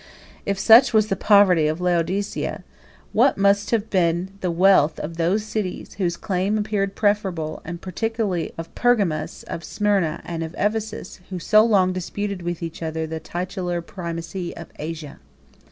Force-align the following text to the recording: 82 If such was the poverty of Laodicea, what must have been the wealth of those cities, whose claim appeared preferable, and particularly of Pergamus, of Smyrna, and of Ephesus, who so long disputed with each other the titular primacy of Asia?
82 0.47 0.49
If 0.49 0.57
such 0.57 0.93
was 0.95 1.07
the 1.09 1.15
poverty 1.15 1.67
of 1.67 1.79
Laodicea, 1.79 2.63
what 3.13 3.37
must 3.37 3.69
have 3.69 3.91
been 3.91 4.31
the 4.41 4.49
wealth 4.49 4.99
of 4.99 5.17
those 5.17 5.43
cities, 5.43 5.93
whose 5.99 6.17
claim 6.17 6.57
appeared 6.57 6.95
preferable, 6.95 7.61
and 7.63 7.79
particularly 7.83 8.51
of 8.57 8.73
Pergamus, 8.73 9.43
of 9.43 9.63
Smyrna, 9.63 10.19
and 10.25 10.43
of 10.43 10.55
Ephesus, 10.57 11.19
who 11.29 11.37
so 11.37 11.63
long 11.63 11.93
disputed 11.93 12.41
with 12.41 12.63
each 12.63 12.81
other 12.81 13.05
the 13.05 13.19
titular 13.19 13.79
primacy 13.79 14.57
of 14.57 14.69
Asia? 14.79 15.19